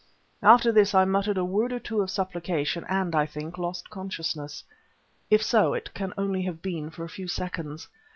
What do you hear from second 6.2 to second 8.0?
have been for a few seconds.